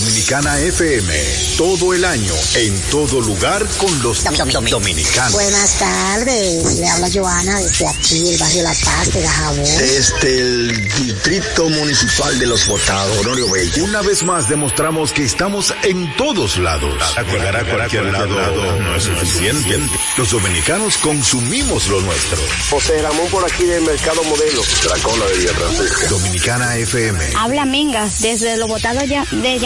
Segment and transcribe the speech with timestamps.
[0.00, 1.12] Dominicana FM,
[1.58, 4.24] todo el año, en todo lugar con los
[4.70, 5.32] dominicanos.
[5.34, 9.64] Buenas tardes, le habla Joana desde aquí, el barrio La Paz de Gajabón.
[9.64, 13.84] Desde el Distrito Municipal de Los Botados, Honorio Bello.
[13.84, 16.94] Una vez más demostramos que estamos en todos lados.
[17.30, 19.78] Llegar a cualquier lado no es suficiente.
[20.16, 22.38] Los dominicanos consumimos lo nuestro.
[22.70, 24.62] José Ramón por aquí del Mercado Modelo.
[24.88, 26.08] La cola de Villa Francisca.
[26.08, 27.32] Dominicana FM.
[27.36, 29.58] Habla Mingas desde Los Botados de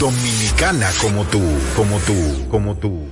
[0.00, 1.40] Dominicana como tú,
[1.76, 3.06] como tú, como tú.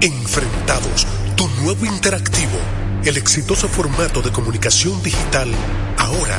[0.00, 2.58] Enfrentados, tu nuevo interactivo,
[3.04, 5.48] el exitoso formato de comunicación digital,
[5.96, 6.38] ahora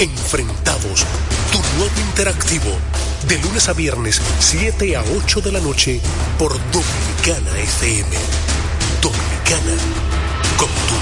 [0.00, 1.04] Enfrentados,
[1.52, 2.70] tu nuevo interactivo,
[3.28, 6.00] de lunes a viernes, 7 a 8 de la noche,
[6.38, 8.16] por Dominicana FM.
[9.02, 9.76] Dominicana,
[10.56, 10.94] como tú.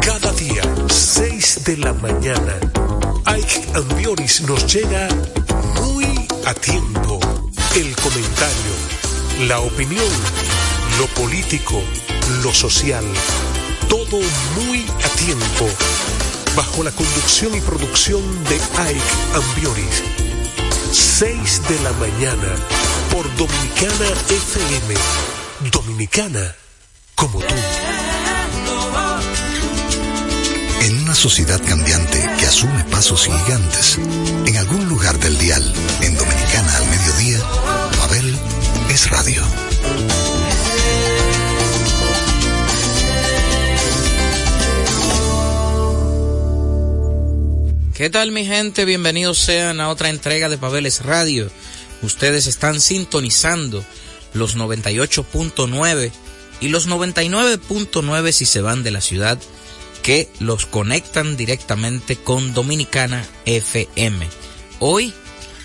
[0.00, 2.54] Cada día, 6 de la mañana,
[3.26, 5.08] Ike Ambioris nos llega
[5.74, 6.06] muy
[6.46, 7.18] a tiempo.
[7.74, 8.74] El comentario,
[9.48, 10.06] la opinión,
[11.00, 11.82] lo político,
[12.42, 13.04] lo social,
[13.88, 14.20] todo
[14.56, 15.68] muy a tiempo,
[16.56, 19.02] bajo la conducción y producción de Ike
[19.34, 20.02] Ambioris.
[20.92, 22.54] 6 de la mañana,
[23.10, 24.94] por Dominicana FM.
[25.70, 26.54] Dominicana,
[27.14, 27.54] como tú.
[30.82, 33.98] En una sociedad cambiante que asume pasos gigantes,
[34.46, 35.62] en algún lugar del dial,
[36.00, 37.38] en Dominicana al mediodía,
[37.98, 38.38] Mabel
[38.90, 39.42] es radio.
[47.98, 48.84] ¿Qué tal mi gente?
[48.84, 51.50] Bienvenidos sean a otra entrega de Pabeles Radio.
[52.00, 53.84] Ustedes están sintonizando
[54.34, 56.12] los 98.9
[56.60, 59.36] y los 99.9 si se van de la ciudad
[60.04, 64.28] que los conectan directamente con Dominicana FM.
[64.78, 65.12] Hoy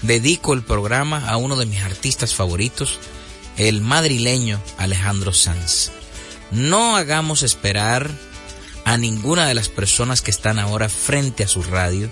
[0.02, 2.98] dedico el programa a uno de mis artistas favoritos,
[3.58, 5.92] el madrileño Alejandro Sanz.
[6.50, 8.10] No hagamos esperar
[8.86, 12.10] a ninguna de las personas que están ahora frente a su radio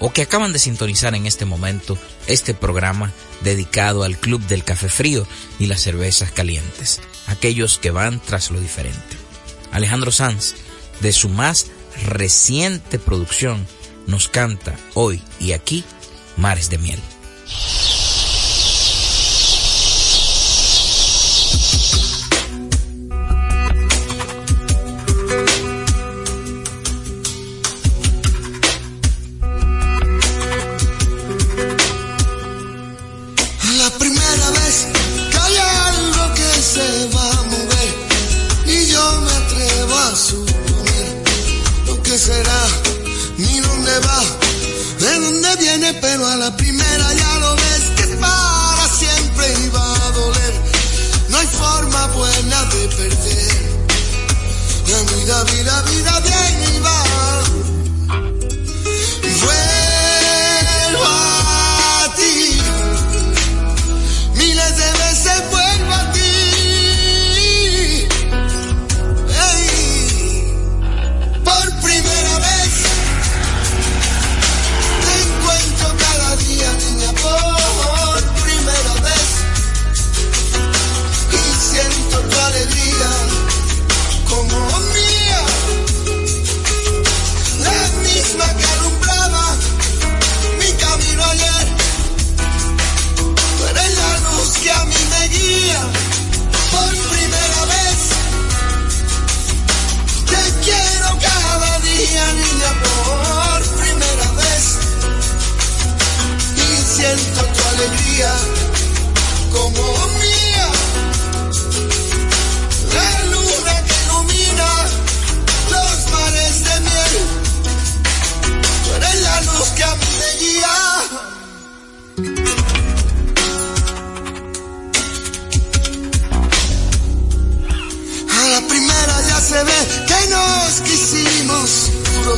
[0.00, 3.12] o que acaban de sintonizar en este momento este programa
[3.42, 5.26] dedicado al Club del Café Frío
[5.58, 9.16] y las cervezas calientes, aquellos que van tras lo diferente.
[9.72, 10.54] Alejandro Sanz,
[11.00, 11.66] de su más
[12.06, 13.66] reciente producción,
[14.06, 15.84] nos canta hoy y aquí
[16.36, 17.00] Mares de Miel.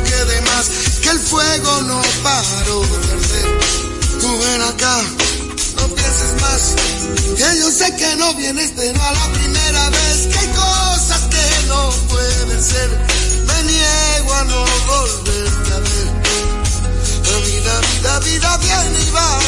[0.02, 0.70] Quisimos, juro que de más,
[1.02, 3.60] que el fuego no paró de arder.
[4.20, 5.02] Tú ven acá,
[5.76, 6.74] no pienses más,
[7.36, 11.66] que yo sé que no vienes, pero a la primera vez que hay cosas que
[11.68, 12.88] no pueden ser,
[13.46, 16.10] me niego a no volverte a ver.
[17.30, 19.38] La vida, vida, vida viene y va.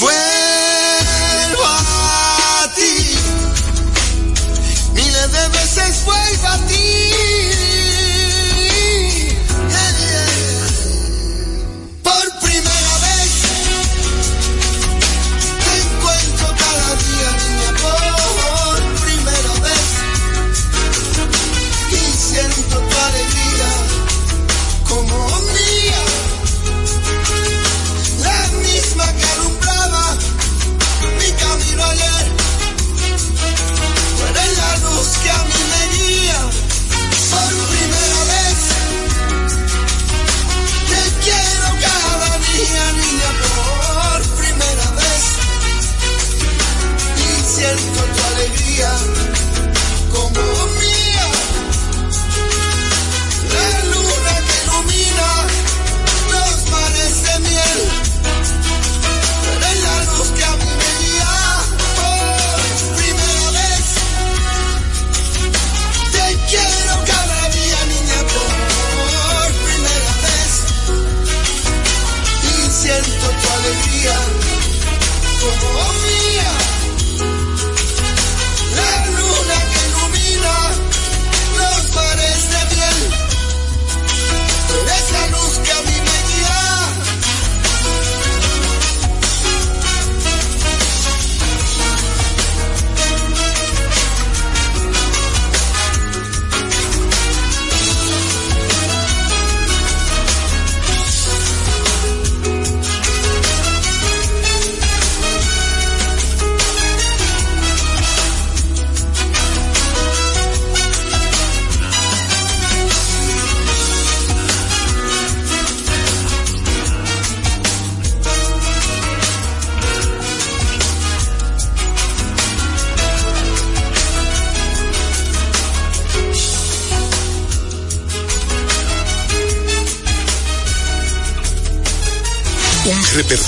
[0.00, 3.16] Vuelvo a ti
[4.94, 7.63] miles de veces vuelvo a ti.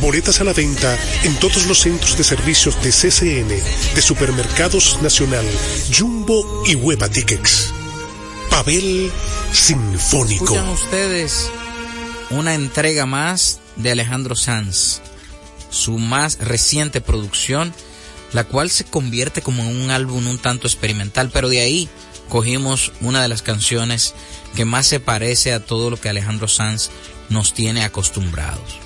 [0.00, 3.48] Boletas a la venta en todos los centros de servicios de CCN,
[3.94, 5.44] de Supermercados Nacional,
[5.96, 7.72] Jumbo y Hueva Tickets.
[8.50, 9.10] Pavel
[9.52, 10.44] Sinfónico.
[10.44, 11.50] Escuchan ustedes
[12.30, 15.00] una entrega más de Alejandro Sanz,
[15.70, 17.72] su más reciente producción,
[18.32, 21.88] la cual se convierte como en un álbum un tanto experimental, pero de ahí
[22.28, 24.14] cogimos una de las canciones
[24.54, 26.90] que más se parece a todo lo que Alejandro Sanz
[27.28, 28.83] nos tiene acostumbrados.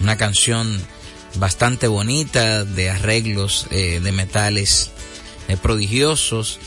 [0.00, 0.80] Una canción
[1.36, 4.90] bastante bonita, de arreglos eh, de metales
[5.48, 6.58] eh, prodigiosos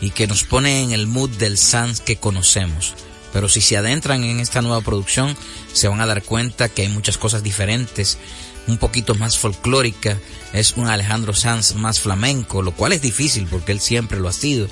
[0.00, 2.94] y que nos pone en el mood del Sanz que conocemos.
[3.32, 5.36] Pero si se adentran en esta nueva producción,
[5.72, 8.18] se van a dar cuenta que hay muchas cosas diferentes,
[8.66, 10.18] un poquito más folclórica,
[10.52, 14.32] es un Alejandro Sanz más flamenco, lo cual es difícil porque él siempre lo ha
[14.32, 14.68] sido,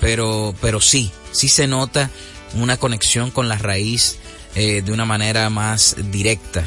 [0.00, 2.10] pero, pero sí, sí se nota
[2.54, 4.18] una conexión con la raíz
[4.54, 6.64] eh, de una manera más directa.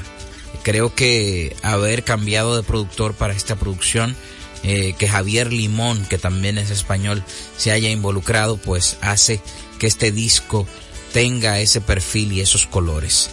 [0.63, 4.15] Creo que haber cambiado de productor para esta producción,
[4.63, 7.24] eh, que Javier Limón, que también es español,
[7.57, 9.41] se haya involucrado, pues hace
[9.79, 10.67] que este disco
[11.13, 13.29] tenga ese perfil y esos colores.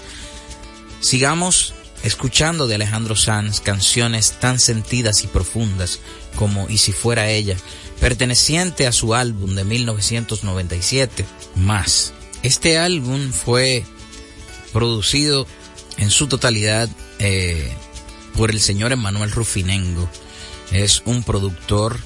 [1.00, 6.00] Sigamos escuchando de Alejandro Sanz canciones tan sentidas y profundas
[6.37, 7.57] como Y si fuera ella,
[8.00, 11.25] perteneciente a su álbum de 1997,
[11.57, 12.12] Más.
[12.43, 13.85] Este álbum fue
[14.73, 15.47] producido
[15.99, 17.73] en su totalidad eh,
[18.37, 20.09] por el señor Emanuel Rufinengo.
[20.71, 21.99] Es un productor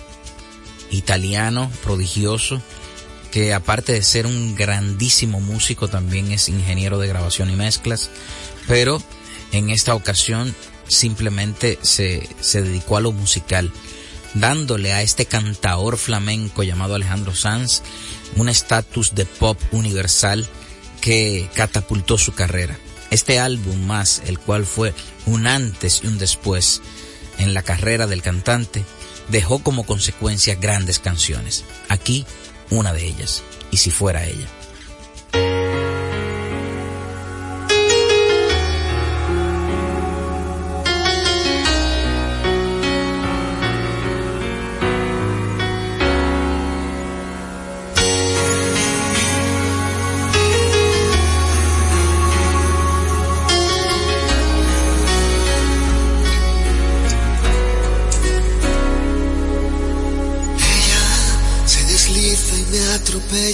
[0.91, 2.61] italiano prodigioso
[3.31, 8.11] que aparte de ser un grandísimo músico también es ingeniero de grabación y mezclas,
[8.67, 9.03] pero
[9.53, 10.55] en esta ocasión
[10.89, 13.73] simplemente se, se dedicó a lo musical,
[14.35, 17.83] dándole a este cantaor flamenco llamado Alejandro Sanz
[18.37, 20.47] un estatus de pop universal
[21.01, 22.79] que catapultó su carrera.
[23.11, 24.95] Este álbum más, el cual fue
[25.27, 26.83] un antes y un después
[27.39, 28.85] en la carrera del cantante,
[29.29, 31.65] dejó como consecuencia grandes canciones.
[31.89, 32.27] Aquí
[32.71, 34.47] una de ellas, y si fuera ella.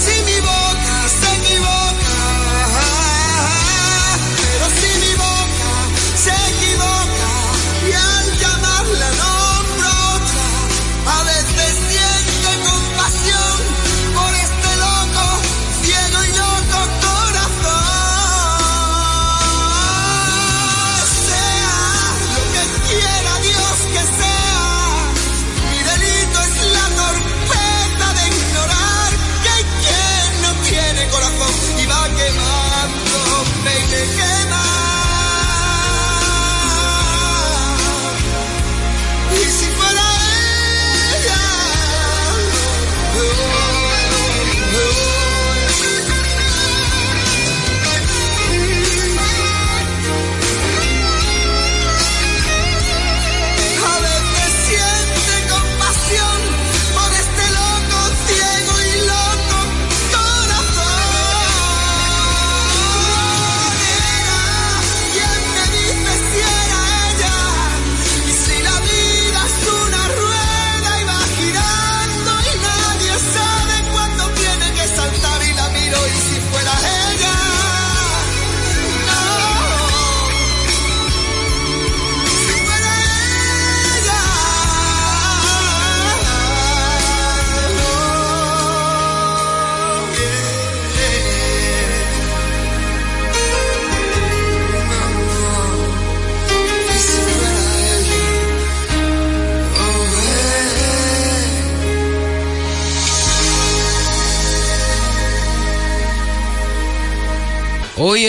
[0.00, 0.59] Pero si mi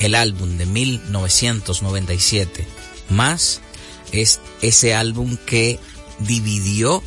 [0.00, 2.66] el álbum de 1997
[3.08, 3.60] más
[4.12, 5.78] es ese álbum que
[6.18, 7.02] dividió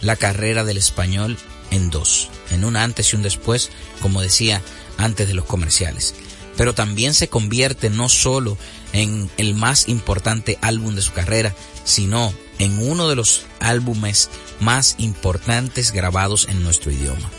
[0.00, 1.36] la carrera del español
[1.70, 4.62] en dos, en un antes y un después, como decía
[4.96, 6.14] antes de los comerciales.
[6.56, 8.56] Pero también se convierte no solo
[8.92, 11.54] en el más importante álbum de su carrera,
[11.84, 14.30] sino en uno de los álbumes
[14.60, 17.30] más importantes grabados en nuestro idioma.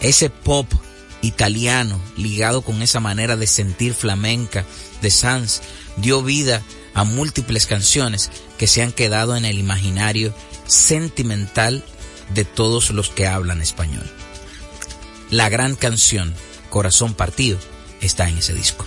[0.00, 0.72] Ese pop
[1.22, 4.64] italiano ligado con esa manera de sentir flamenca
[5.02, 5.60] de Sanz
[5.96, 6.62] dio vida
[6.94, 10.34] a múltiples canciones que se han quedado en el imaginario
[10.66, 11.84] sentimental
[12.34, 14.08] de todos los que hablan español.
[15.30, 16.34] La gran canción
[16.70, 17.58] Corazón Partido
[18.00, 18.86] está en ese disco.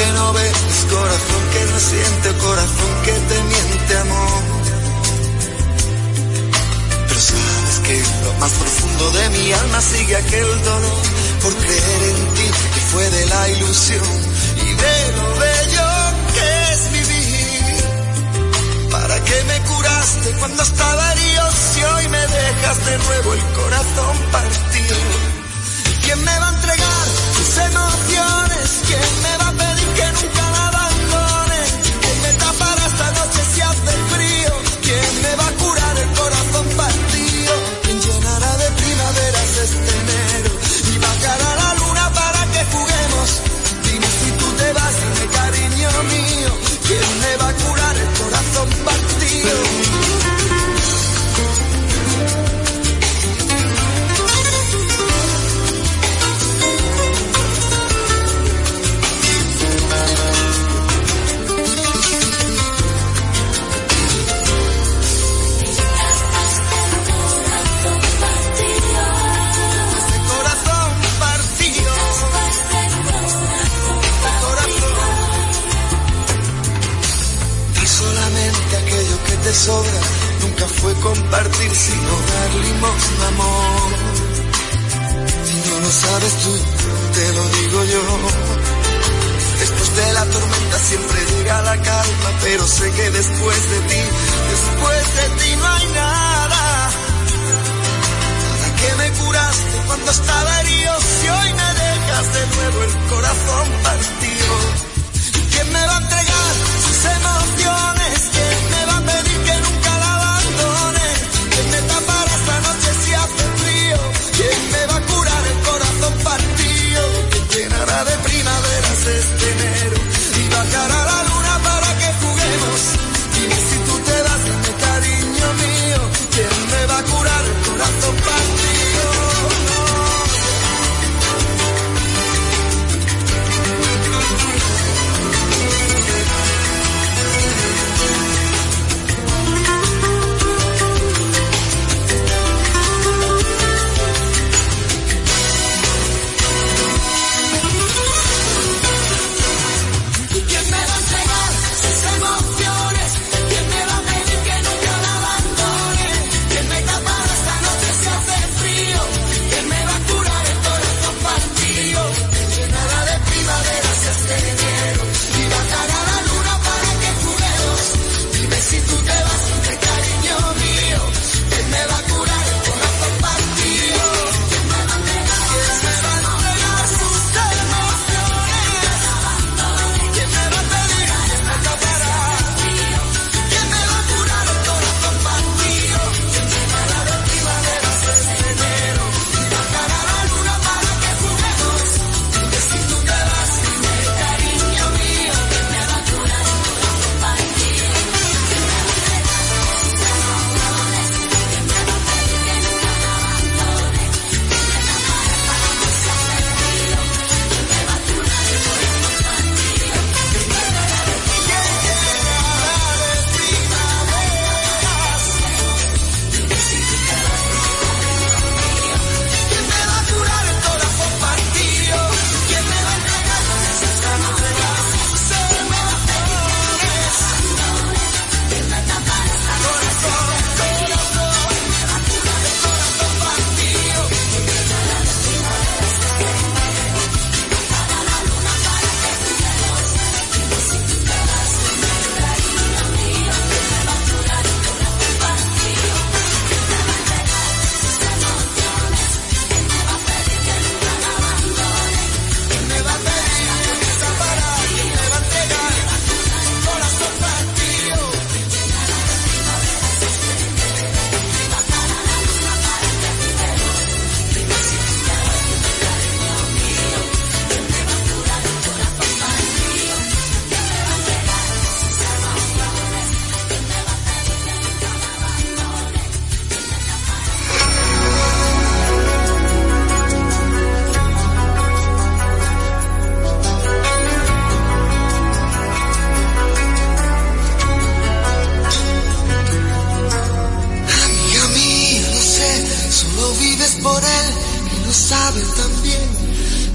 [0.00, 0.58] que no ves,
[0.88, 4.42] corazón que no siente, corazón que te miente amor.
[7.08, 11.02] Pero sabes que lo más profundo de mi alma sigue aquel dolor
[11.42, 14.10] por creer en ti y fue de la ilusión
[14.66, 15.88] y de lo bello
[16.34, 17.84] que es vivir.
[18.90, 24.16] ¿Para qué me curaste cuando estaba herido si hoy me dejas de nuevo el corazón
[24.32, 24.96] partido?
[26.04, 28.68] ¿Quién me va a entregar sus emociones?
[28.86, 29.19] ¿Quién
[46.04, 46.50] mío.
[46.86, 49.89] ¿Quién me va a curar el corazón partido?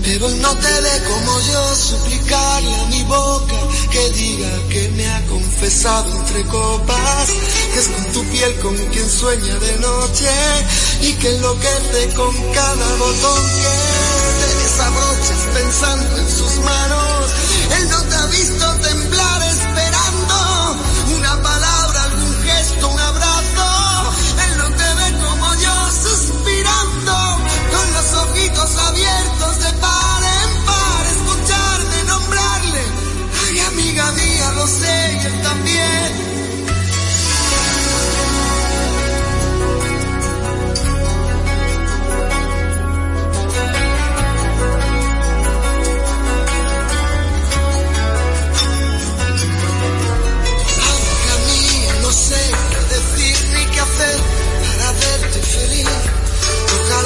[0.03, 3.55] Pero no te ve como yo suplicarle a mi boca
[3.91, 7.27] que diga que me ha confesado entre copas,
[7.73, 10.29] que es con tu piel con quien sueña de noche
[11.01, 17.31] y que enloquece con cada botón que te desabroches pensando en sus manos.
[17.77, 19.44] Él no te ha visto temblar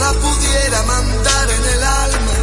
[0.10, 2.34] Pudiera mandar en el alma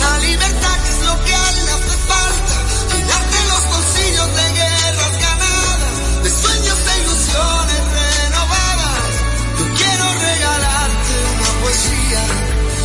[0.00, 2.54] la libertad que es lo que a él hace falta.
[2.92, 9.12] Llenarte los bolsillos de guerras ganadas, de sueños e ilusiones renovadas.
[9.58, 12.22] Yo quiero regalarte una poesía.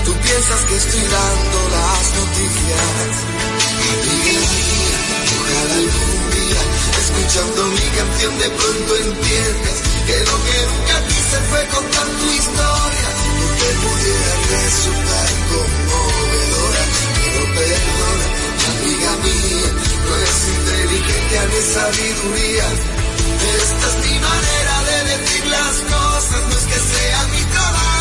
[0.05, 3.11] Tú piensas que estoy dando las noticias.
[4.07, 4.99] Mía,
[5.35, 6.61] ojalá algún día,
[7.03, 13.07] escuchando mi canción de pronto entiendas que lo que nunca quise fue contar tu historia,
[13.83, 16.83] pudiera resultar conmovedora,
[17.17, 18.25] pero perdona,
[18.69, 19.69] amiga mía,
[20.05, 22.67] no es inteligencia ni sabiduría,
[23.61, 27.96] esta es mi manera de decir las cosas, no es que sea mi trabajo,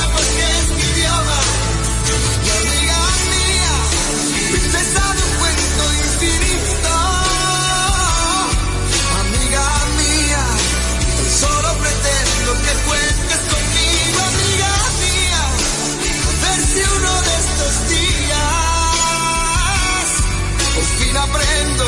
[21.17, 21.87] aprendo.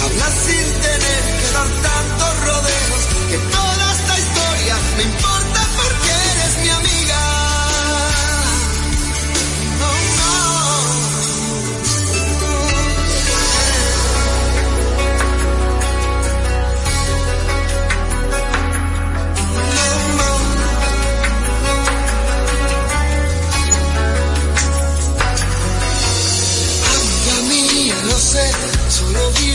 [0.00, 3.38] A hablar sin tener que dar tantos rodeos, que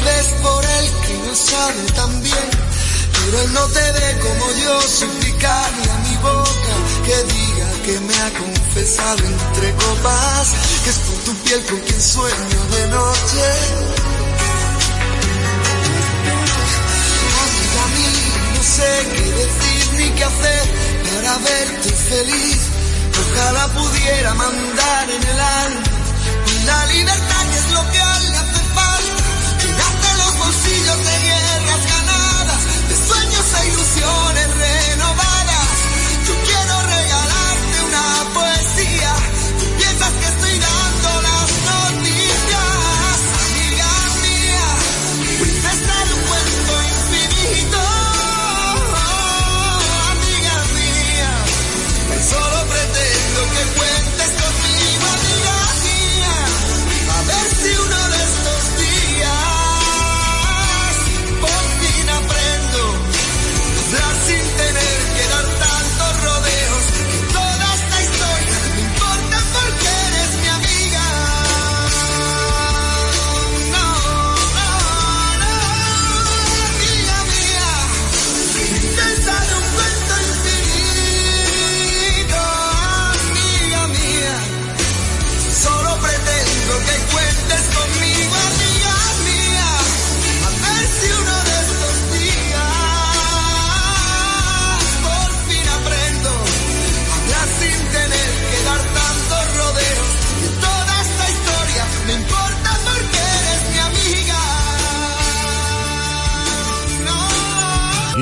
[0.02, 2.50] vives por él que no sabe tan bien.
[3.14, 8.16] Pero él no te ve como yo suplicarle a mi boca que diga que me
[8.16, 10.48] ha confesado entre copas,
[10.84, 13.46] que es por tu piel con quien sueño de noche.
[17.44, 20.64] Amiga mía, no sé qué decir ni qué hacer
[21.04, 22.62] para verte feliz.
[23.22, 26.02] Ojalá pudiera mandar en el alma
[26.66, 28.00] la libertad que es lo que
[30.72, 34.71] los bolsillos de guerras ganadas, de sueños e ilusiones renovadas.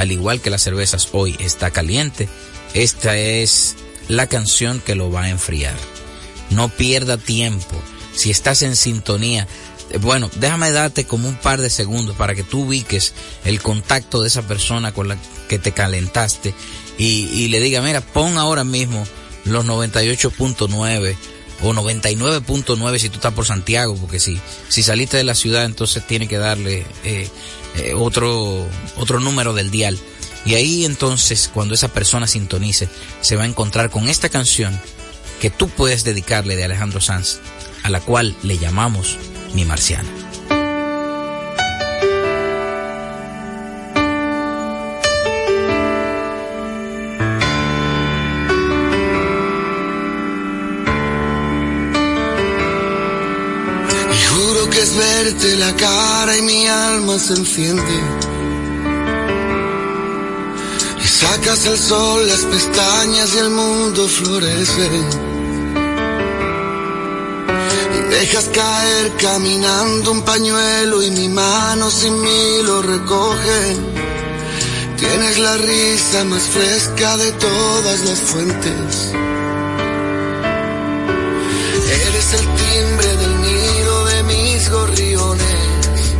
[0.00, 2.26] al igual que las cervezas hoy, está caliente,
[2.72, 3.76] esta es
[4.08, 5.76] la canción que lo va a enfriar.
[6.48, 7.76] No pierda tiempo.
[8.14, 9.46] si estás en sintonía.
[9.90, 13.12] Eh, Bueno, déjame darte como un par de segundos para que tú ubiques
[13.44, 16.54] el contacto de esa persona con la que te calentaste
[16.96, 19.06] y, le diga, mira, pon ahora mismo
[19.44, 21.16] los 98.9
[21.62, 26.06] o 99.9 si tú estás por Santiago, porque si, si saliste de la ciudad entonces
[26.06, 27.28] tiene que darle eh,
[27.76, 29.98] eh, otro, otro número del dial.
[30.44, 32.88] Y ahí entonces cuando esa persona sintonice
[33.20, 34.78] se va a encontrar con esta canción
[35.40, 37.40] que tú puedes dedicarle de Alejandro Sanz,
[37.82, 39.16] a la cual le llamamos
[39.54, 40.08] Mi Marciana.
[54.96, 57.96] Verte la cara y mi alma se enciende.
[61.02, 64.88] Y sacas el sol, las pestañas y el mundo florece.
[67.96, 73.76] Y dejas caer caminando un pañuelo y mi mano sin mí lo recoge.
[74.96, 79.12] Tienes la risa más fresca de todas las fuentes.
[82.06, 83.59] Eres el timbre del mis
[84.70, 86.14] gorriones.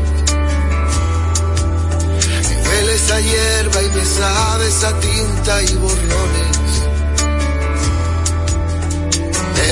[2.49, 6.59] Me hueles a hierba y me sabes a tinta y borrones.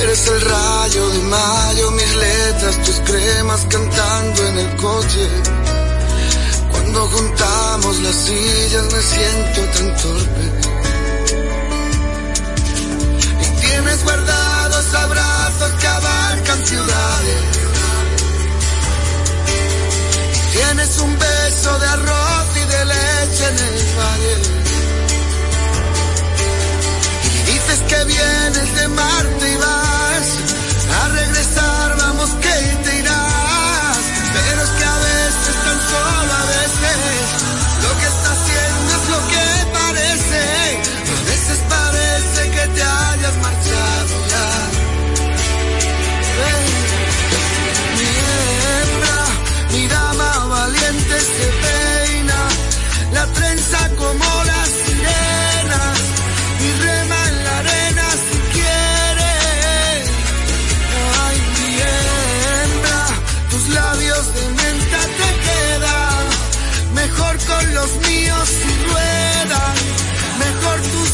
[0.02, 5.28] Eres el rayo de mayo, mis letras, tus cremas cantando en el coche.
[6.70, 10.57] Cuando juntamos las sillas me siento tan torpe.
[20.58, 24.34] Tienes un beso de arroz y de leche en el valle.
[27.46, 30.28] Dices que vienes de Marte y vas
[31.00, 33.98] a regresar, vamos que te irás.
[34.34, 37.24] Pero es que a veces, tan solo a veces,
[37.84, 39.44] lo que está haciendo es lo que
[39.78, 40.67] parece.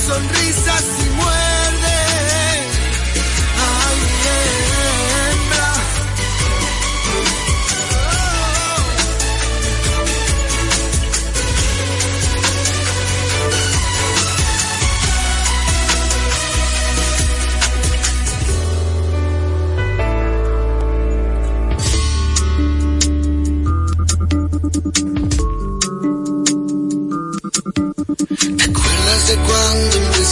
[0.07, 1.97] Mejor tu sonrisa si muerde.
[3.57, 3.99] Ay,
[5.31, 5.73] hembra.
[24.93, 25.04] ¿Te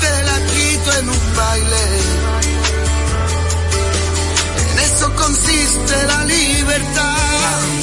[0.00, 1.84] te la quito en un baile.
[4.70, 7.75] En eso consiste la libertad.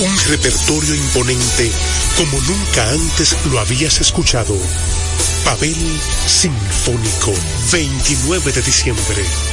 [0.00, 1.70] Un repertorio imponente
[2.16, 4.56] como nunca antes lo habías escuchado.
[5.44, 5.76] Pavel
[6.26, 7.34] Sinfónico,
[7.70, 9.24] 29 de diciembre,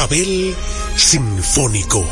[0.00, 0.56] Pavel
[0.96, 2.02] Sinfónico.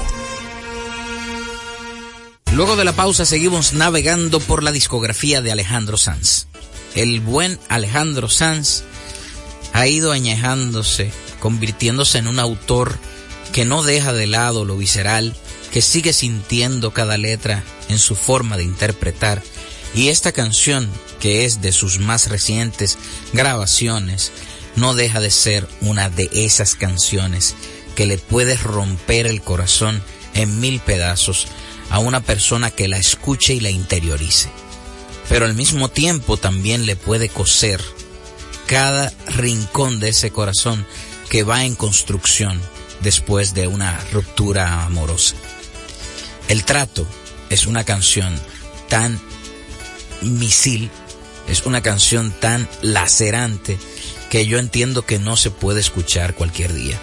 [2.52, 6.48] Luego de la pausa seguimos navegando por la discografía de Alejandro Sanz.
[6.94, 8.82] El buen Alejandro Sanz
[9.72, 12.98] ha ido añejándose, convirtiéndose en un autor
[13.54, 15.34] que no deja de lado lo visceral,
[15.72, 19.42] que sigue sintiendo cada letra en su forma de interpretar.
[19.94, 22.98] Y esta canción, que es de sus más recientes
[23.32, 24.30] grabaciones,
[24.76, 27.54] no deja de ser una de esas canciones
[27.98, 30.00] que le puede romper el corazón
[30.34, 31.48] en mil pedazos
[31.90, 34.48] a una persona que la escuche y la interiorice.
[35.28, 37.82] Pero al mismo tiempo también le puede coser
[38.68, 40.86] cada rincón de ese corazón
[41.28, 42.60] que va en construcción
[43.00, 45.34] después de una ruptura amorosa.
[46.46, 47.04] El trato
[47.50, 48.32] es una canción
[48.88, 49.20] tan
[50.22, 50.88] misil,
[51.48, 53.76] es una canción tan lacerante
[54.30, 57.00] que yo entiendo que no se puede escuchar cualquier día.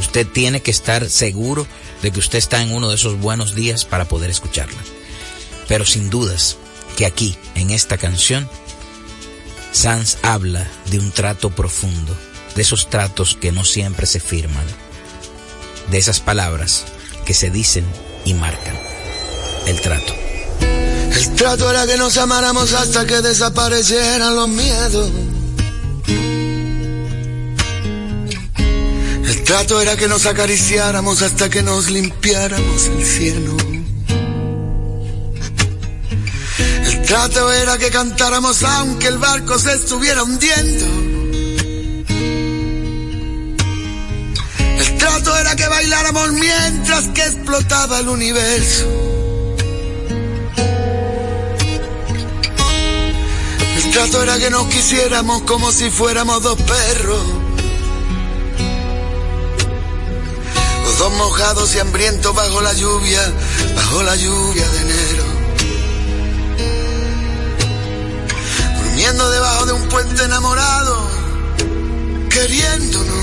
[0.00, 1.66] Usted tiene que estar seguro
[2.02, 4.80] de que usted está en uno de esos buenos días para poder escucharla.
[5.68, 6.56] Pero sin dudas
[6.96, 8.48] que aquí, en esta canción,
[9.72, 12.16] Sanz habla de un trato profundo,
[12.56, 14.64] de esos tratos que no siempre se firman,
[15.90, 16.86] de esas palabras
[17.26, 17.84] que se dicen
[18.24, 18.78] y marcan
[19.66, 20.14] el trato.
[21.12, 25.10] El trato era que nos amáramos hasta que desaparecieran los miedos.
[29.50, 33.56] Trato era que nos acariciáramos hasta que nos limpiáramos el cielo.
[36.84, 40.86] El trato era que cantáramos aunque el barco se estuviera hundiendo.
[44.78, 48.86] El trato era que bailáramos mientras que explotaba el universo.
[53.78, 57.39] El trato era que nos quisiéramos como si fuéramos dos perros.
[61.00, 63.22] Los dos mojados y hambrientos bajo la lluvia,
[63.74, 65.24] bajo la lluvia de enero.
[68.84, 71.08] Durmiendo debajo de un puente enamorado,
[72.28, 73.16] queriéndonos.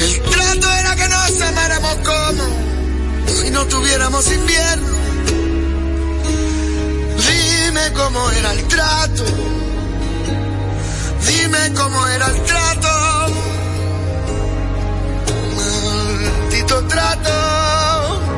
[0.00, 4.88] El trato era que nos amáramos como si no tuviéramos invierno.
[7.26, 9.24] Dime cómo era el trato.
[11.26, 13.07] Dime cómo era el trato.
[16.58, 18.37] Maldito trato.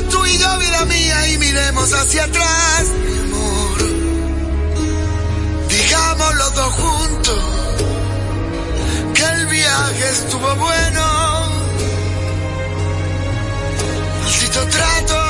[0.00, 3.78] Paremos tú y yo, vida mía, y miremos hacia atrás, mi amor,
[5.68, 7.44] digamos los dos juntos
[9.14, 11.20] que el viaje estuvo bueno.
[14.22, 15.29] Maldito trato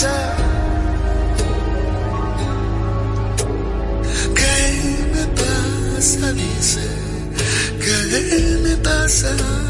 [0.00, 0.06] ¿Qué
[5.12, 6.32] me pasa?
[6.32, 6.80] Dice,
[7.84, 9.69] ¿qué me pasa?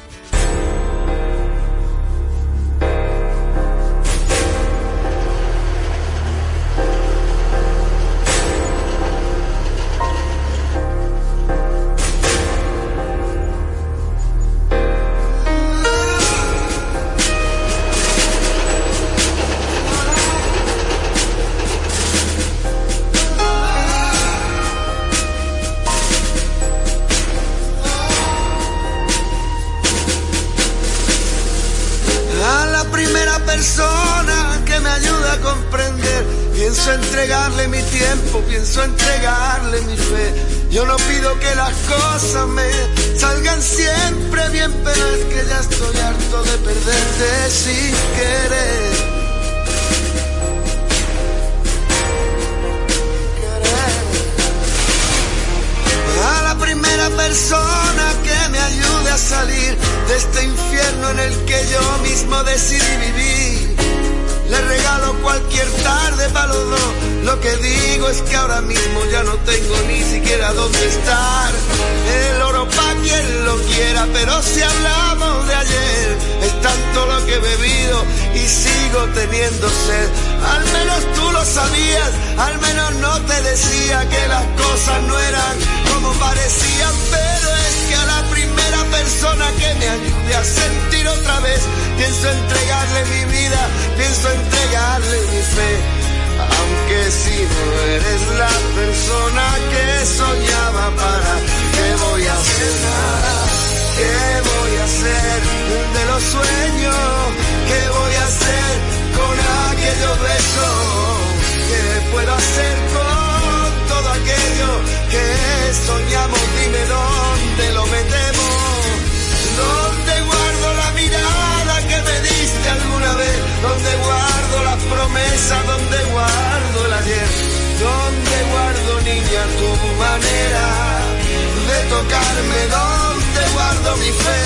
[130.19, 132.59] De tocarme?
[132.67, 134.43] ¿Dónde guardo mi fe?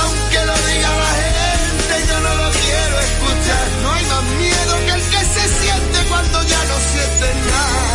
[0.00, 3.66] Aunque lo diga la gente, yo no lo quiero escuchar.
[3.82, 7.92] No hay más miedo que el que se siente cuando ya no sientes nada.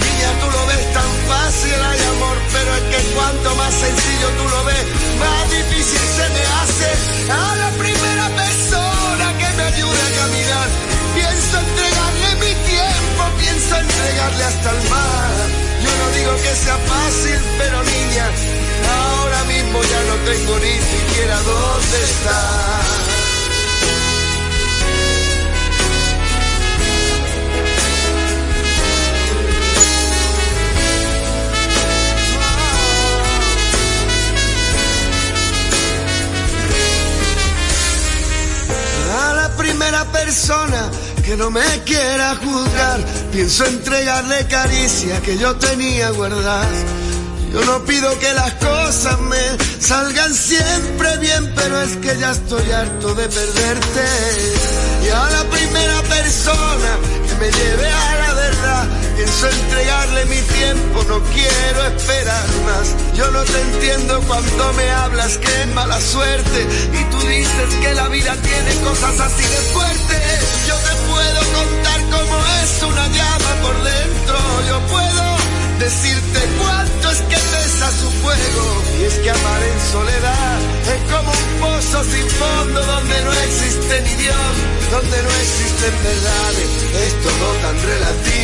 [0.00, 4.44] Niña, tú lo ves tan fácil, hay amor, pero es que cuanto más sencillo tú
[4.48, 4.84] lo ves,
[5.20, 6.88] más difícil se me hace.
[7.28, 10.68] A la primera persona que me ayude a caminar,
[11.14, 15.49] pienso entregarle mi tiempo, pienso entregarle hasta el mar.
[16.20, 18.26] Digo que sea fácil, pero niña,
[19.00, 22.80] ahora mismo ya no tengo ni siquiera dónde estar.
[39.22, 40.90] a la primera persona
[41.30, 42.98] que no me quiera juzgar.
[43.30, 46.84] Pienso entregarle caricia que yo tenía guardadas.
[47.52, 49.44] Yo no pido que las cosas me
[49.78, 54.06] salgan siempre bien, pero es que ya estoy harto de perderte.
[55.04, 56.90] Y a la primera persona
[57.28, 58.29] que me lleve a la
[59.16, 62.94] pienso entregarle mi tiempo, no quiero esperar más.
[63.14, 67.94] Yo no te entiendo cuando me hablas que es mala suerte y tú dices que
[67.94, 70.40] la vida tiene cosas así de fuertes.
[70.68, 74.38] Yo te puedo contar cómo es una llama por dentro,
[74.68, 75.22] yo puedo
[75.78, 78.82] decirte cuánto es que pesa su fuego.
[79.00, 80.58] Y es que amar en soledad
[80.94, 84.52] es como un pozo sin fondo donde no existe ni Dios,
[84.90, 86.70] donde no existen verdades.
[87.04, 88.39] Es todo tan relativo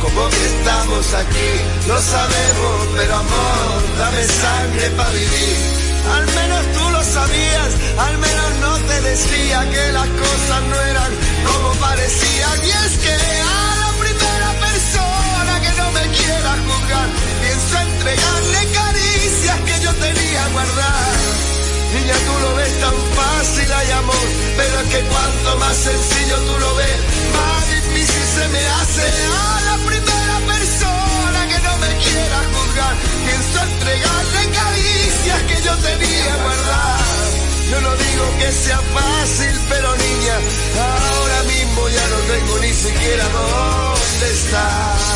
[0.00, 1.50] como que estamos aquí.
[1.88, 5.86] Lo sabemos, pero amor, dame sangre para vivir.
[6.16, 11.12] Al menos tú lo sabías, al menos no te decía que las cosas no eran
[11.46, 12.56] como parecían.
[12.64, 17.08] Y es que a la primera persona que no me quiera juzgar,
[17.42, 21.56] pienso entregarle caricias que yo tenía guardadas.
[21.94, 24.26] Niña, tú lo ves tan fácil, hay amor,
[24.56, 26.98] pero es que cuanto más sencillo tú lo ves,
[27.34, 27.65] más
[27.96, 29.02] difícil se me hace.
[29.32, 32.94] A la primera persona que no me quiera juzgar,
[33.26, 37.32] pienso entregarle caricias que yo tenía guardadas.
[37.70, 40.36] Yo no digo que sea fácil, pero niña,
[40.78, 45.15] ahora mismo ya no tengo ni siquiera dónde estar.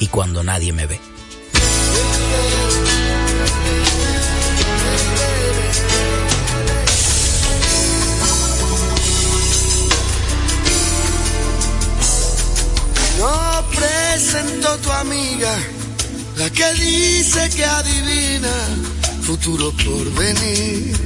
[0.00, 0.98] y cuando nadie me ve.
[13.18, 15.54] No presento tu amiga,
[16.36, 18.90] la que dice que adivina
[19.22, 20.96] futuro por venir.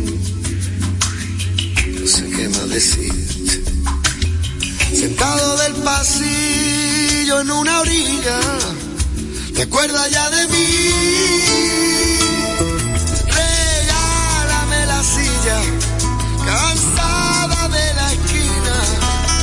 [2.01, 3.65] No sé qué más decirte.
[4.95, 8.39] Sentado del pasillo en una orilla,
[9.55, 10.67] ¿te acuerdas ya de mí?
[13.27, 15.59] Regálame la silla,
[16.45, 18.77] cansada de la esquina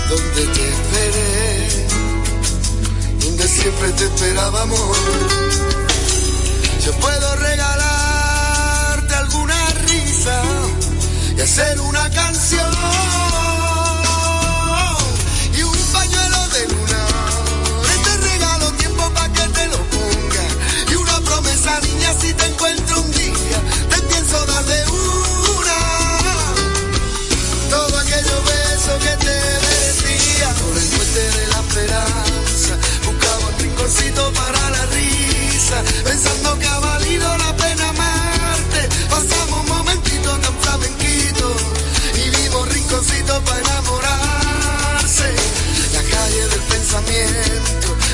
[0.09, 1.87] donde te esperé
[3.19, 4.97] donde siempre te esperábamos.
[6.85, 10.41] Yo puedo regalarte alguna risa
[11.37, 13.20] y hacer una canción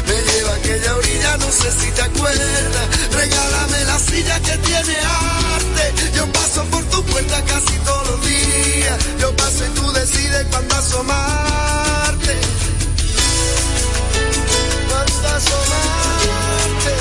[0.07, 2.87] me lleva a aquella orilla, no sé si te acuerdas.
[3.11, 5.46] Regálame la silla que tiene arte.
[10.97, 12.35] Asomarte.
[14.89, 16.93] Cuándo asomarte.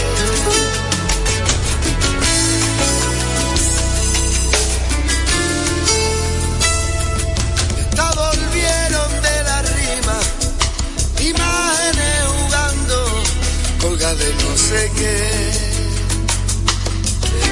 [7.81, 10.19] Esta volvieron de la rima,
[11.21, 12.97] imágenes jugando,
[13.81, 15.17] colga de no sé qué.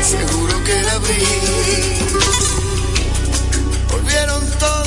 [0.02, 1.26] Seguro que era abril.
[3.90, 4.83] Volvieron todas,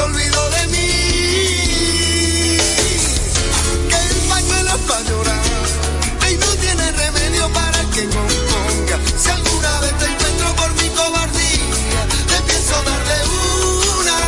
[0.00, 0.88] se olvidó de mí.
[3.90, 5.42] Que el pañuelo es para llorar
[6.30, 8.96] y no tiene remedio para que componga.
[9.22, 13.18] Si alguna vez te encuentro por mi cobardía, te pienso darle
[13.98, 14.18] una.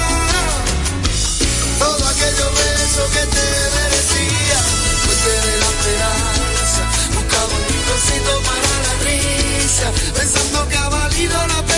[1.79, 3.47] Todo aquello beso que te
[3.77, 4.59] merecía,
[5.05, 6.83] fuente de la esperanza,
[7.15, 9.87] buscaba un rinconcito para la risa,
[10.19, 11.72] pensando que ha valido la pena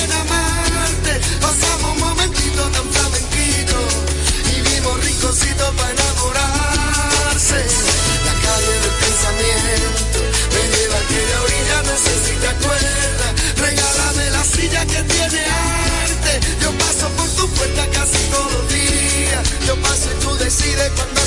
[20.75, 21.24] y tú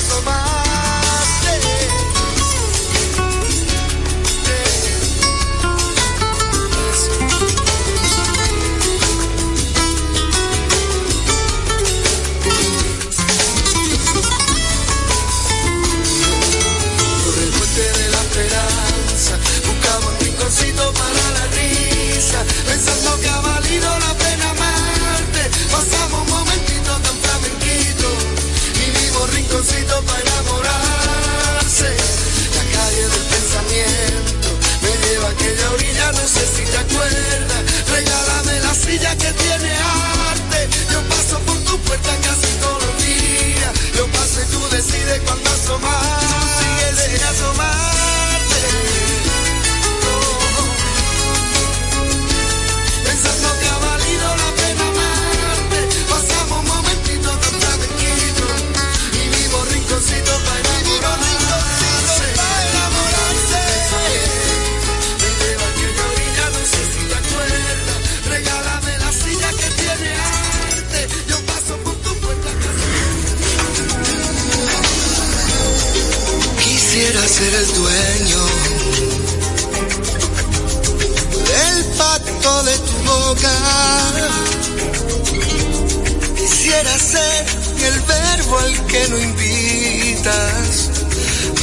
[88.59, 90.89] al que no invitas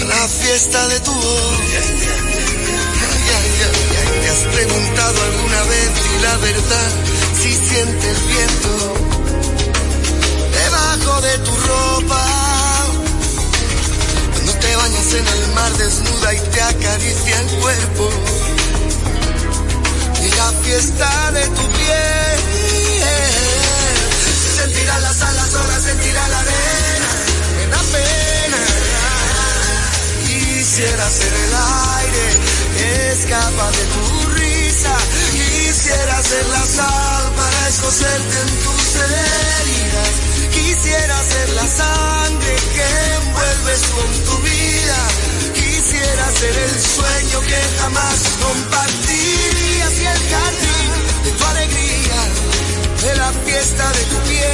[0.01, 1.81] a la fiesta de tu boca.
[4.23, 6.91] ¿Te has preguntado alguna vez si la verdad
[7.41, 8.95] si siente el viento
[10.53, 12.25] debajo de tu ropa?
[14.33, 18.11] Cuando te bañas en el mar desnuda y te acaricia el cuerpo
[20.23, 22.41] y la fiesta de tu piel.
[24.57, 26.54] Sentirá las alas, horas, sentirá la arena,
[30.75, 31.55] Quisiera ser el
[32.03, 32.27] aire
[32.77, 34.97] que escapa de tu risa.
[35.31, 40.15] Quisiera ser la sal para escocerte en tus heridas.
[40.51, 42.87] Quisiera ser la sangre que
[43.23, 44.99] envuelves con tu vida.
[45.55, 50.91] Quisiera ser el sueño que jamás compartirías y el jardín
[51.23, 52.21] de tu alegría,
[53.01, 54.45] de la fiesta de tu piel.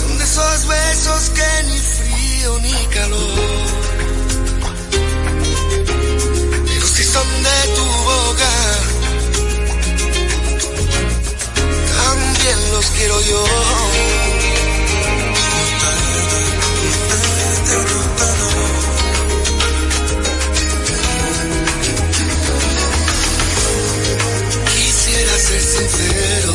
[0.00, 1.89] Son de esos besos que ni
[2.40, 3.30] ni calor.
[6.66, 8.52] Pero si son de tu boca,
[11.98, 13.44] también los quiero yo.
[24.72, 26.54] Quisiera ser sincero.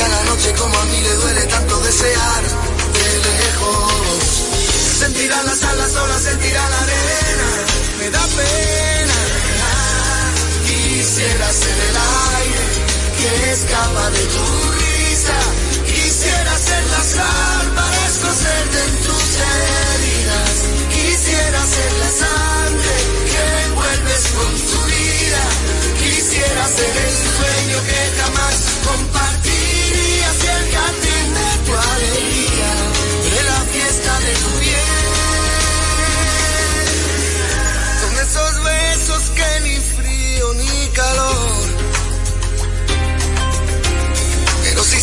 [0.00, 4.22] Dice a la noche como a mí le duele tanto desear de lejos.
[4.98, 7.48] Sentirá las alas, sola sentirá la arena,
[7.98, 9.19] me da pena.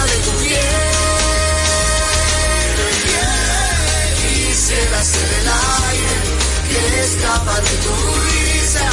[0.00, 0.92] de tu piel.
[4.22, 5.48] Quisiera ser el
[5.88, 6.16] aire
[6.68, 7.94] que escapa de tu
[8.26, 8.86] risa.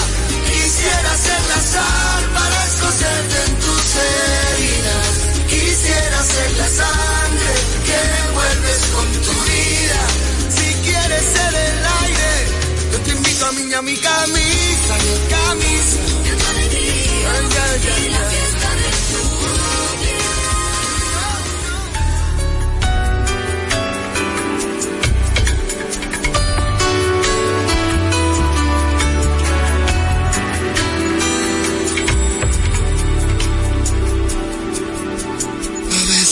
[0.50, 5.14] Quisiera ser la sal para escocerte en tus heridas.
[5.47, 7.52] Quisiera ser la sangre
[7.88, 7.97] que
[8.28, 10.02] envuelves con tu vida.
[10.58, 12.32] Si quieres ser el aire,
[12.91, 14.39] yo te invito a mí a mi camisa,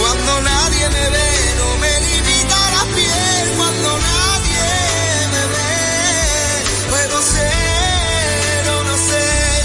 [0.00, 3.44] Cuando nadie me ve, no me limita la piel.
[3.56, 4.66] Cuando nadie
[5.34, 5.70] me ve,
[6.90, 9.64] puedo ser o no ser.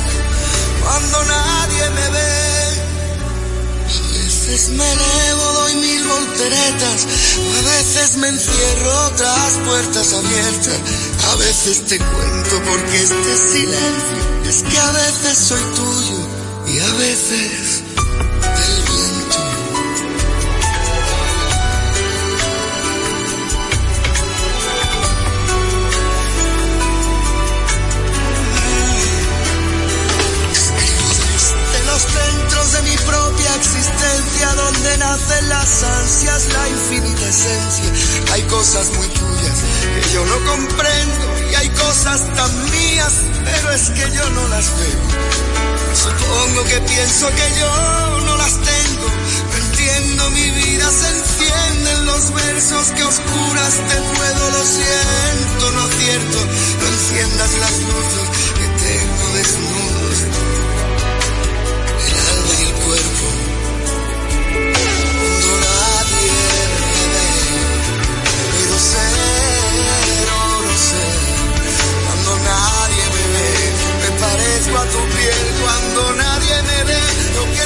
[0.83, 2.33] Cuando nadie me ve,
[3.87, 7.07] a veces me elevo, doy mil volteretas.
[7.57, 10.79] A veces me encierro tras puertas abiertas.
[11.31, 16.19] A veces te cuento porque este silencio es que a veces soy tuyo
[16.67, 17.82] y a veces
[34.83, 38.33] donde nacen las ansias, la infinita esencia.
[38.33, 39.57] Hay cosas muy tuyas
[39.95, 43.13] que yo no comprendo y hay cosas tan mías,
[43.45, 45.01] pero es que yo no las veo.
[45.93, 49.07] Supongo que pienso que yo no las tengo.
[49.51, 55.87] No entiendo mi vida, se encienden los versos que oscuras te puedo, lo siento, no
[55.87, 56.39] es cierto.
[56.79, 58.27] No enciendas las luces
[58.57, 60.62] que tengo desnudos,
[72.49, 73.49] nadie me ve,
[74.01, 75.45] me parezco a tu piel.
[75.63, 77.01] Cuando nadie me ve,
[77.35, 77.65] lo que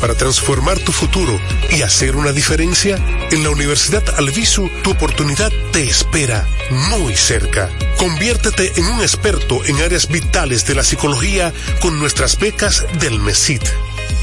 [0.00, 1.38] para transformar tu futuro
[1.70, 2.96] y hacer una diferencia?
[3.30, 6.46] En la Universidad Alvisu, tu oportunidad te espera
[6.90, 7.70] muy cerca.
[7.98, 13.62] Conviértete en un experto en áreas vitales de la psicología con nuestras becas del MESIT.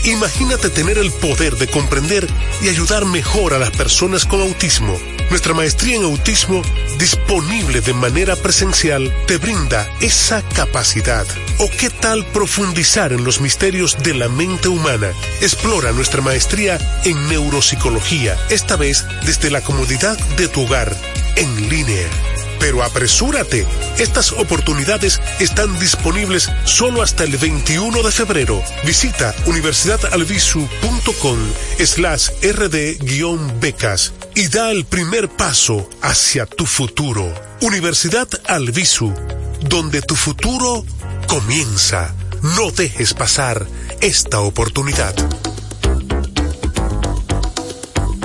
[0.04, 2.28] Imagínate tener el poder de comprender
[2.62, 4.98] y ayudar mejor a las personas con autismo.
[5.30, 6.62] Nuestra maestría en autismo,
[6.98, 11.26] disponible de manera presencial, te brinda esa capacidad.
[11.60, 15.12] ¿O qué tal profundizar en los misterios de la mente humana?
[15.42, 20.96] Explora nuestra maestría en neuropsicología, esta vez desde la comodidad de tu hogar,
[21.36, 22.37] en línea.
[22.60, 23.66] Pero apresúrate,
[23.98, 28.64] estas oportunidades están disponibles solo hasta el 21 de febrero.
[28.86, 31.38] Visita universidadalvisu.com
[31.84, 37.34] slash rd-becas y da el primer paso hacia tu futuro.
[37.62, 39.14] Universidad Alvisu,
[39.62, 40.86] donde tu futuro
[41.28, 42.14] comienza.
[42.56, 43.66] No dejes pasar
[44.02, 45.16] esta oportunidad.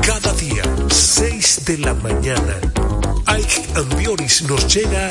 [0.03, 2.61] Cada día, 6 de la mañana,
[3.27, 5.09] Ike Ambioris nos llega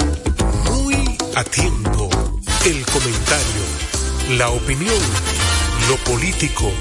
[0.66, 2.10] muy a tiempo.
[2.66, 3.64] El comentario,
[4.38, 5.02] la opinión,
[5.90, 6.72] lo político,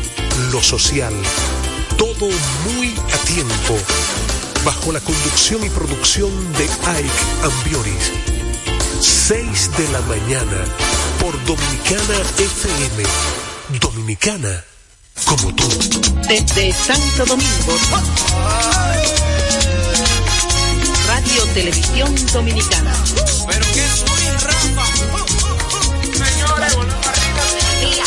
[0.52, 1.14] lo social,
[1.96, 2.28] todo
[2.64, 3.78] muy a tiempo.
[4.64, 7.10] Bajo la conducción y producción de Ike
[7.44, 8.12] Ambioris.
[9.00, 10.64] 6 de la mañana
[11.20, 13.04] por Dominicana FM.
[13.80, 14.64] Dominicana
[15.24, 15.68] como tú.
[16.28, 17.76] Desde Santo Domingo.
[21.20, 22.94] Radio Televisión Dominicana.
[23.46, 24.86] Pero que soy Rafa.
[26.12, 26.76] Señores,
[27.10, 28.06] arriba.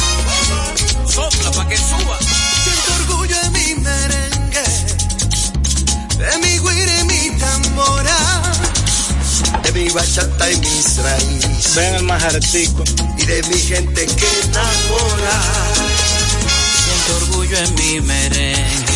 [1.08, 2.18] Sopla para que suba.
[2.64, 4.64] Siento orgullo en mi merengue,
[6.18, 8.18] de mi guira y mi tambora,
[9.62, 11.76] de mi bachata y mis raíces.
[11.76, 12.84] Ven el majartico.
[13.18, 15.42] Y de mi gente que enamora.
[16.84, 18.94] Siento orgullo en mi merengue,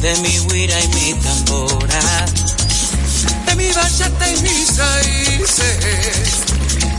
[0.00, 2.43] de mi guira y mi tambora, de
[3.74, 6.44] bachata y mis raíces.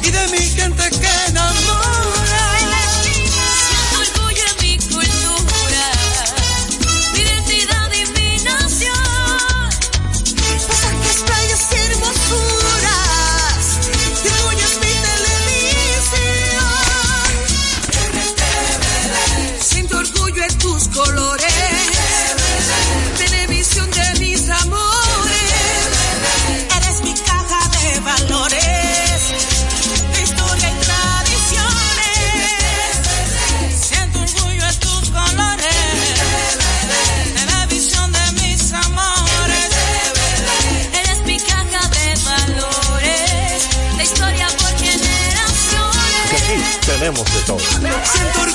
[0.04, 2.25] Y de mi gente que enamora.
[47.16, 48.55] Tenemos de todo.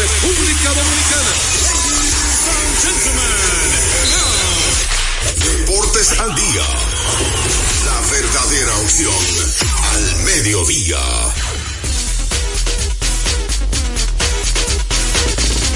[0.00, 1.32] República Dominicana.
[5.44, 6.66] Deportes al día.
[7.84, 9.12] La verdadera opción
[9.92, 10.98] al mediodía.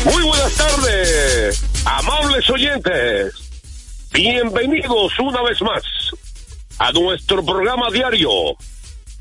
[0.06, 3.34] Muy buenas tardes, amables oyentes.
[4.10, 5.82] Bienvenidos una vez más
[6.78, 8.56] a nuestro programa diario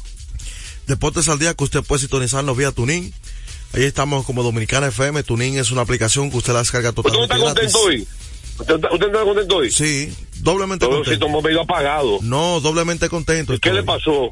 [0.87, 3.13] Deportes al día que usted puede sintonizarnos vía Tunin.
[3.73, 5.23] Ahí estamos como Dominicana FM.
[5.23, 7.73] Tunin es una aplicación que usted la descarga ¿Tú no totalmente estás gratis.
[7.73, 8.07] contento hoy?
[8.59, 9.71] ¿Usted, está- usted está contento hoy?
[9.71, 11.19] Sí, doblemente si contento.
[11.25, 12.19] tomó medio apagado.
[12.21, 13.51] No, doblemente contento.
[13.53, 13.73] ¿Qué estoy.
[13.73, 14.31] le pasó?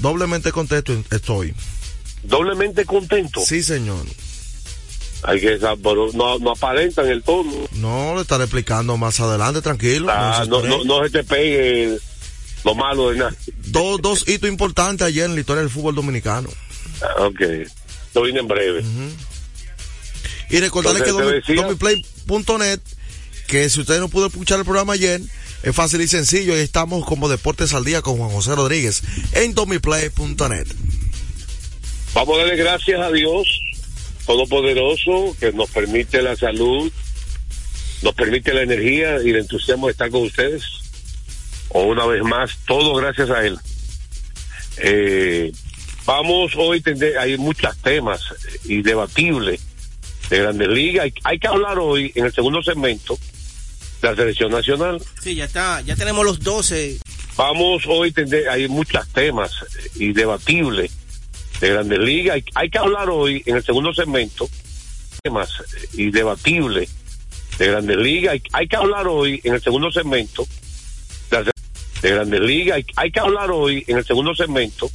[0.00, 1.54] Doblemente contento estoy.
[2.22, 3.40] Doblemente contento.
[3.44, 4.04] Sí, señor.
[5.24, 7.52] Hay que no, no aparentan el tono.
[7.72, 10.08] No, le estaré explicando más adelante, tranquilo.
[10.10, 11.98] Ah, no no, no, no se te pegue
[12.64, 13.34] lo malo de nada.
[13.66, 16.48] dos, dos hitos importantes ayer en la historia del fútbol dominicano.
[17.02, 17.40] Ah, Ok.
[18.14, 18.84] Lo vine en breve.
[20.50, 22.80] Y recordarles que Entonces, domiplay.net,
[23.46, 25.22] que si ustedes no pudo escuchar el programa ayer,
[25.62, 26.54] es fácil y sencillo.
[26.56, 29.02] Y estamos como Deportes al Día con Juan José Rodríguez
[29.32, 30.66] en domiplay.net.
[32.12, 33.46] Vamos a darle gracias a Dios
[34.26, 36.90] Todopoderoso que nos permite la salud,
[38.02, 40.62] nos permite la energía y el entusiasmo de estar con ustedes.
[41.70, 43.58] O una vez más, todo gracias a Él.
[44.78, 45.52] Eh,
[46.04, 48.20] vamos hoy, tende- hay muchos temas
[48.64, 49.60] y debatibles
[50.30, 51.04] de Grandes Ligas.
[51.04, 53.18] Hay, hay que hablar hoy en el segundo segmento
[54.00, 55.00] de la selección nacional.
[55.22, 56.98] Sí, ya está, ya tenemos los 12.
[57.36, 59.52] Vamos hoy, tende- hay muchos temas
[59.94, 60.90] y debatibles
[61.62, 62.42] de Grandes Ligas.
[62.54, 64.48] Hay, que hablar hoy en el segundo segmento
[65.22, 65.48] temas
[65.92, 66.90] y debatibles
[67.56, 68.40] de Grandes Ligas.
[68.52, 70.44] Hay, que hablar hoy en el segundo segmento
[71.30, 72.82] de, Grandes Ligas.
[72.96, 74.90] Hay, que hablar hoy en el segundo segmento.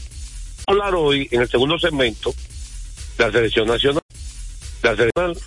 [0.68, 2.34] Hablar hoy en el segundo segmento
[3.18, 4.04] la selección nacional.
[4.84, 5.36] La selección